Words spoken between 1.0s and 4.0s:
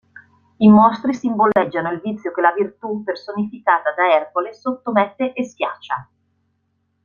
simboleggiano il vizio che la virtù, personificata